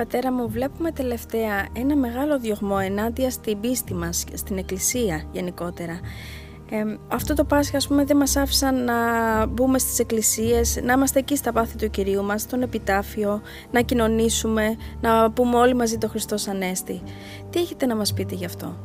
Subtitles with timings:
[0.00, 6.00] Πατέρα μου, βλέπουμε τελευταία ένα μεγάλο διωγμό ενάντια στην πίστη μας, στην Εκκλησία γενικότερα.
[6.70, 8.94] Ε, αυτό το Πάσχα, ας πούμε, δεν μας άφησαν να
[9.46, 14.76] μπούμε στις εκκλησίες, να είμαστε εκεί στα πάθη του Κυρίου μας, στον επιτάφιο, να κοινωνήσουμε,
[15.00, 17.02] να πούμε όλοι μαζί το Χριστός Ανέστη.
[17.50, 18.76] Τι έχετε να μας πείτε γι' αυτό;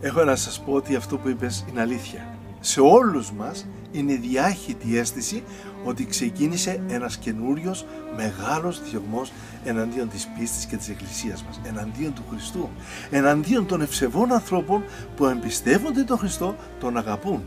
[0.00, 2.36] Έχω να σας πω ότι αυτό που είπες είναι αλήθεια.
[2.68, 5.42] Σε όλους μας είναι διάχυτη αίσθηση
[5.84, 9.32] ότι ξεκίνησε ένας καινούριος μεγάλος διωγμός
[9.64, 12.68] εναντίον της πίστης και της Εκκλησίας μας, εναντίον του Χριστού,
[13.10, 14.84] εναντίον των ευσεβών ανθρώπων
[15.16, 17.44] που εμπιστεύονται τον Χριστό, τον αγαπούν.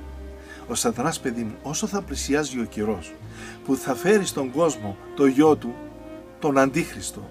[0.67, 3.13] Ο σατανάς παιδί μου, όσο θα πλησιάζει ο καιρός
[3.65, 5.73] που θα φέρει στον κόσμο το γιο του,
[6.39, 7.29] τον Αντίχριστο,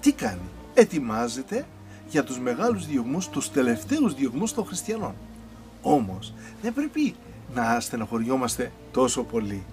[0.00, 1.66] τι κάνει, ετοιμάζεται
[2.08, 5.14] για τους μεγάλους διωγμούς, τους τελευταίους διωγμούς των χριστιανών.
[5.82, 7.14] Όμως δεν πρέπει
[7.54, 9.64] να στεναχωριόμαστε τόσο πολύ.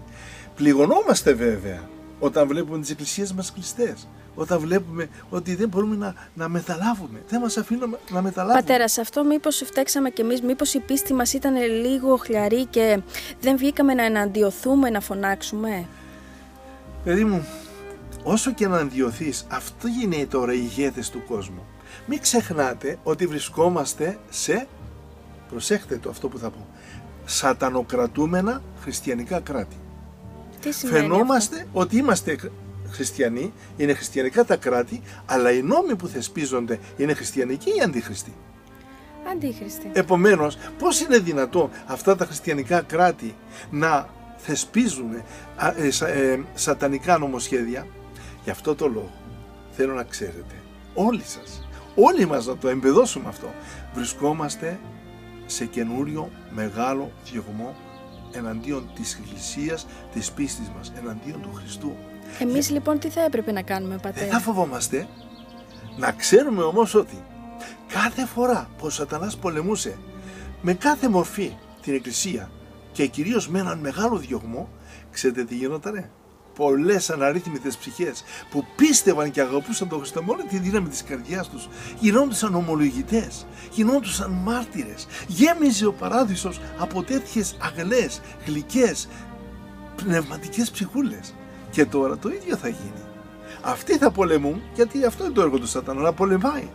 [0.55, 4.07] Πληγωνόμαστε βέβαια όταν βλέπουμε τις εκκλησίες μας κλειστές.
[4.35, 7.23] Όταν βλέπουμε ότι δεν μπορούμε να, να μεταλάβουμε.
[7.29, 8.61] Δεν μας αφήνουν να μεταλάβουμε.
[8.61, 13.01] Πατέρα, σε αυτό μήπως φταίξαμε κι εμείς, μήπως η πίστη μας ήταν λίγο χλιαρή και
[13.41, 15.85] δεν βγήκαμε να εναντιωθούμε, να φωνάξουμε;
[17.03, 17.47] Παιδί μου,
[18.23, 21.65] όσο και να αντιωθείς, αυτό γίνεται τώρα οι ηγέτες του κόσμου.
[22.05, 24.67] Μην ξεχνάτε ότι βρισκόμαστε σε,
[25.49, 26.67] προσέχτε το αυτό που θα πω,
[27.25, 29.75] σατανοκρατούμενα χριστιανικά κράτη.
[30.61, 32.35] Τι σημαίνει Φαινόμαστε αυτό; ότι είμαστε
[32.89, 38.33] χριστιανοί, είναι χριστιανικά τα κράτη, αλλά οι νόμοι που θεσπίζονται είναι χριστιανικοί ή αντίχριστοι;
[39.31, 39.89] Αντίχριστη.
[39.93, 43.35] Επομένως, πώς είναι δυνατό αυτά τα χριστιανικά κράτη
[43.71, 45.15] να θεσπίζουν
[45.55, 47.87] α, ε, σα- ε, σατανικά νομοσχέδια;
[48.43, 49.11] Γι' αυτό το λόγο
[49.71, 50.55] θέλω να ξέρετε,
[50.93, 53.53] όλοι σας, όλοι μας να το εμπεδώσουμε αυτό,
[53.93, 54.79] βρισκόμαστε
[55.49, 57.75] σε καινούριο μεγάλο διωγμό
[58.31, 61.95] εναντίον της Εκκλησίας, της πίστης μας, εναντίον του Χριστού.
[62.39, 64.39] Εμείς λοιπόν τι θα έπρεπε να κάνουμε, Δεν θα πατέρα.
[64.39, 65.07] φοβόμαστε.
[65.97, 67.23] Να ξέρουμε όμως ότι
[67.87, 69.97] κάθε φορά που ο σατανάς πολεμούσε
[70.61, 72.49] με κάθε μορφή την Εκκλησία
[72.91, 74.69] και κυρίως με έναν μεγάλο διωγμό,
[75.11, 76.09] ξέρετε τι γινότανε;
[76.59, 81.49] Πολλές αναρρύθμιτες ψυχές που πίστευαν και αγαπούσαν τον Χριστό με όλη τη δύναμη της καρδιάς
[81.49, 81.67] τους
[81.99, 85.07] γινόντουσαν ομολογητές, γινόντουσαν μάρτυρες.
[85.27, 89.07] Γέμιζε ο παράδεισος από τέτοιες αγλές, γλυκές,
[89.95, 91.33] πνευματικές ψυχούλες.
[91.71, 93.03] Και τώρα το ίδιο θα γίνει.
[93.61, 96.67] Αυτοί θα πολεμούν γιατί αυτό είναι το έργο του Σατανά, να πολεμάει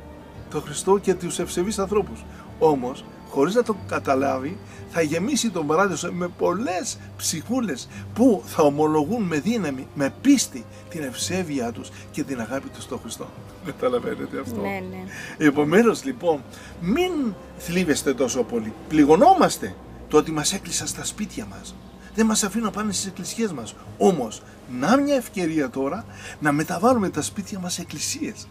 [0.51, 2.25] τον Χριστό και τους ευσεβείς ανθρώπους.
[2.59, 4.59] Όμως, χωρίς να το καταλάβει,
[4.91, 11.03] θα γεμίσει τον παράδεισο με πολλές ψυχούλες που θα ομολογούν με δύναμη, με πίστη την
[11.03, 13.29] ευσέβειά τους και την αγάπη τους στον Χριστό.
[13.67, 14.61] Καταλαβαίνετε αυτό.
[14.61, 15.05] Ναι, ναι.
[15.47, 16.43] Επομένως λοιπόν,
[16.81, 18.73] μην θλίβεστε τόσο πολύ.
[18.89, 19.75] Πληγωνόμαστε
[20.09, 21.75] το ότι μας έκλεισαν στα σπίτια μας.
[22.15, 23.75] Δεν μας αφήνουν να πάνε στις εκκλησίες μας.
[23.99, 24.43] Όμως,
[24.79, 26.05] να μια ευκαιρία τώρα
[26.41, 28.49] να μεταβάλουμε τα σπίτια μας σε εκκλησίες.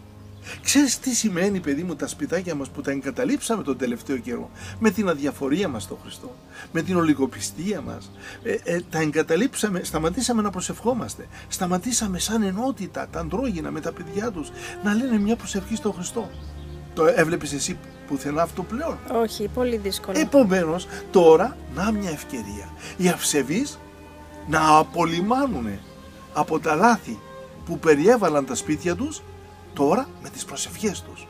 [0.62, 4.90] Ξέρεις τι σημαίνει παιδί μου τα σπιτάκια μας που τα εγκαταλείψαμε τον τελευταίο καιρό; Με
[4.90, 6.34] την αδιαφορία μας στον Χριστό,
[6.72, 8.10] με την ολιγοπιστία μας,
[8.42, 14.30] ε, ε, τα εγκαταλείψαμε, σταματήσαμε να προσευχόμαστε, σταματήσαμε σαν ενότητα τα αντρόγινα με τα παιδιά
[14.30, 14.50] τους
[14.84, 16.30] να λένε μια προσευχή στον Χριστό.
[16.94, 20.18] Το έβλεπες εσύ πουθενά αυτό πλέον; Όχι, πολύ δύσκολο.
[20.18, 22.72] Επομένως, τώρα, να μια ευκαιρία.
[22.96, 23.78] Οι αυσεβείς
[24.46, 25.66] να απολυμάνουν
[26.32, 27.18] από τα λάθη
[27.64, 29.22] που περιέβαλαν τα σπίτια τους,
[29.74, 31.26] τώρα με τις προσευχές τους.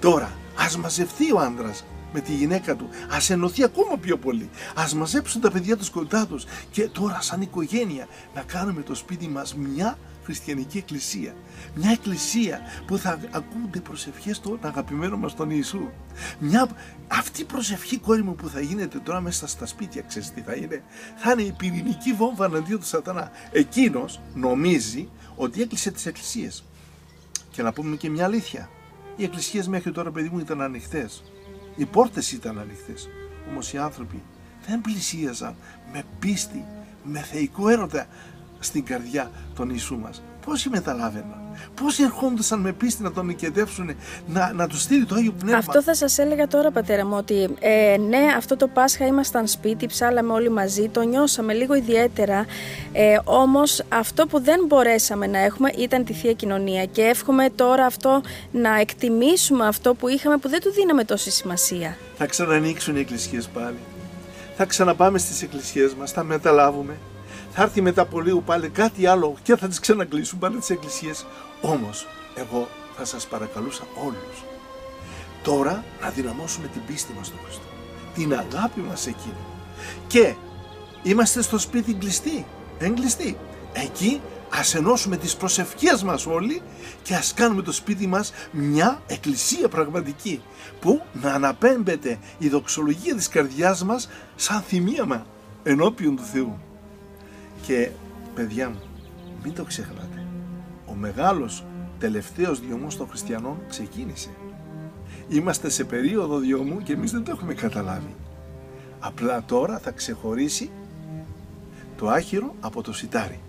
[0.00, 4.94] Τώρα, ας μαζευτεί ο άντρας με τη γυναίκα του, ας ενωθεί ακόμα πιο πολύ, ας
[4.94, 9.54] μαζέψουν τα παιδιά τους κοντά τους και τώρα σαν οικογένεια να κάνουμε το σπίτι μας
[9.54, 11.34] μια χριστιανική εκκλησία.
[11.74, 15.88] Μια εκκλησία που θα ακούνται προσευχές των αγαπημένων μας τον Ιησού.
[16.38, 16.68] Μια,
[17.08, 20.54] αυτή η προσευχή κόρη μου που θα γίνεται τώρα μέσα στα σπίτια, ξέρεις τι θα
[20.54, 20.82] είναι;
[21.16, 23.30] Θα είναι η πυρηνική βόμβα εναντίον του σατανά.
[23.52, 26.64] Εκείνος νομίζει ότι έκλεισε τις εκκλησίες.
[27.56, 28.70] Και να πούμε και μια αλήθεια.
[29.16, 31.22] Οι εκκλησίες μέχρι τώρα, παιδί μου, ήταν ανοιχτές.
[31.76, 33.08] Οι πόρτες ήταν ανοιχτές.
[33.50, 34.22] Όμως οι άνθρωποι
[34.66, 35.54] δεν πλησίαζαν
[35.92, 36.64] με πίστη,
[37.04, 38.06] με θεϊκό έρωτα
[38.58, 40.22] στην καρδιά των Ιησού μας.
[40.44, 41.40] Πόσοι μεταλάβαιναν,
[41.82, 43.90] πόσοι ερχόντουσαν με πίστη να τον νικητεύσουν,
[44.26, 47.48] να, να τους στείλει το Άγιο Πνεύμα; Αυτό θα σας έλεγα τώρα πατέρα μου ότι
[47.58, 52.46] ε, ναι αυτό το Πάσχα ήμασταν σπίτι, ψάλαμε όλοι μαζί, το νιώσαμε λίγο ιδιαίτερα
[52.92, 57.86] ε, όμως αυτό που δεν μπορέσαμε να έχουμε ήταν τη Θεία Κοινωνία και εύχομαι τώρα
[57.86, 58.20] αυτό
[58.52, 61.96] να εκτιμήσουμε αυτό που είχαμε που δεν του δίναμε τόση σημασία.
[62.16, 63.76] Θα ξανανοίξουν οι εκκλησίες πάλι.
[64.56, 66.96] Θα ξαναπάμε στις εκκλησίες μας, θα μεταλάβουμε.
[67.58, 71.26] Θα έρθει μετά από λίγο πάλι κάτι άλλο και θα τις ξανακλείσουν πάλι τις εκκλησίες.
[71.60, 74.44] Όμως, εγώ θα σας παρακαλούσα όλους.
[75.42, 77.64] Τώρα να δυναμώσουμε την πίστη μας στον Χριστό.
[78.14, 79.36] Την αγάπη μας σε Εκείνο.
[80.06, 80.34] Και
[81.02, 82.46] είμαστε στο σπίτι κλειστοί.
[82.78, 83.36] Εγκλειστοί.
[83.72, 84.20] Εκεί
[84.50, 86.62] Ας ενώσουμε τις προσευχές μας όλοι
[87.02, 90.42] και ας κάνουμε το σπίτι μας μια εκκλησία πραγματική
[90.80, 95.26] που να αναπέμπεται η δοξολογία της καρδιάς μας σαν θυμίαμα
[95.62, 96.58] ενώπιον του Θεού.
[97.62, 97.90] Και
[98.34, 98.80] παιδιά μου,
[99.42, 100.26] μην το ξεχνάτε,
[100.86, 101.64] ο μεγάλος
[101.98, 104.30] τελευταίος διωμός των χριστιανών ξεκίνησε.
[105.28, 108.14] Είμαστε σε περίοδο διωμού και εμείς δεν το έχουμε καταλάβει.
[109.00, 110.70] Απλά τώρα θα ξεχωρίσει
[111.96, 113.40] το άχυρο από το σιτάρι.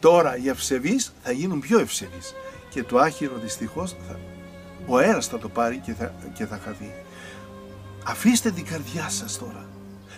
[0.00, 2.34] Τώρα οι ευσεβείς θα γίνουν πιο ευσεβείς
[2.70, 4.18] και το άχυρο δυστυχώς θα,
[4.86, 6.92] ο αέρας θα το πάρει και θα, και θα χαθεί.
[8.04, 9.68] Αφήστε την καρδιά σας τώρα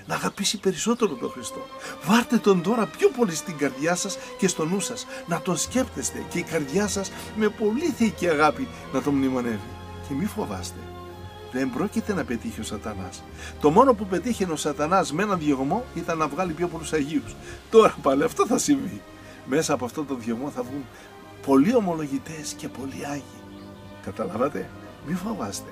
[0.06, 1.66] να αγαπήσει περισσότερο τον Χριστό.
[2.04, 5.06] Βάρτε τον τώρα πιο πολύ στην καρδιά σας και στο νου σας.
[5.26, 9.68] Να τον σκέπτεστε και η καρδιά σας με πολύ θεϊκή αγάπη να τον μνημονεύει.
[10.08, 10.78] Και μη φοβάστε.
[11.52, 13.22] Δεν πρόκειται να πετύχει ο σατανάς.
[13.60, 17.34] Το μόνο που πετύχει ο σατανάς με έναν διωγμό ήταν να βγάλει πιο πολλούς Αγίους.
[17.70, 19.02] Τώρα πάλι αυτό θα συμβεί.
[19.46, 20.84] Μέσα από αυτό το διωγμό θα βγουν
[21.46, 23.22] πολλοί ομολογητές και πολλοί Άγιοι.
[24.02, 24.70] Καταλάβατε;
[25.06, 25.70] Μη φοβάστε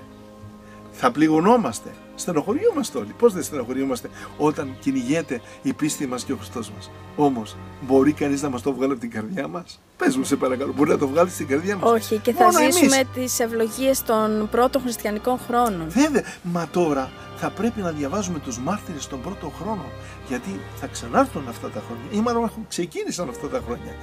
[0.92, 1.90] θα πληγωνόμαστε.
[2.20, 3.14] Στενοχωριόμαστε όλοι.
[3.18, 4.08] Πώς δεν στενοχωριόμαστε
[4.38, 6.90] όταν κυνηγέται η πίστη μας και ο Χριστός μας.
[7.16, 10.72] Όμως, μπορεί κανείς να μας το βγάλει από την καρδιά μας; Πες μου, σε παρακαλώ,
[10.72, 14.48] μπορεί να το βγάλεις στην καρδιά μας; Όχι, και θα Μόνο ζήσουμε τις ευλογίες των
[14.50, 15.86] πρώτων χριστιανικών χρόνων.
[15.88, 19.90] Βέβαια, μα τώρα θα πρέπει να διαβάζουμε τους μάρτυρες των πρώτων χρόνων.
[20.28, 23.94] Γιατί θα ξανάρθουν αυτά τα χρόνια, ή μάλλον ξεκίνησαν αυτά τα χρόνια.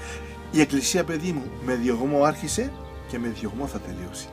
[0.51, 2.71] Η Εκκλησία, παιδί μου, με διωγμό άρχισε
[3.09, 4.27] και με διωγμό θα τελειώσει.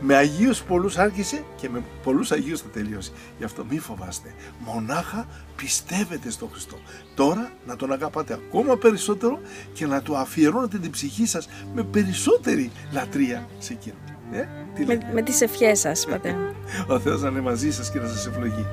[0.00, 3.12] Με Αγίους πολλούς άρχισε και με πολλούς Αγίους θα τελειώσει.
[3.38, 4.34] Γι' αυτό μη φοβάστε.
[4.58, 6.78] Μονάχα πιστεύετε στον Χριστό.
[7.14, 9.40] Τώρα να τον αγαπάτε ακόμα περισσότερο
[9.72, 13.94] και να του αφιερώνετε την ψυχή σας με περισσότερη λατρεία σε εκείνο.
[14.32, 14.46] Ε,
[14.84, 16.54] με, με τις ευχές σας, πατέρα.
[16.88, 18.66] Ο Θεός να είναι μαζί σας και να σας ευλογεί.